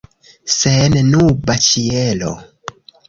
Sennuba 0.53 1.59
ĉielo. 1.67 2.33